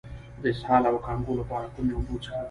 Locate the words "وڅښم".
2.13-2.39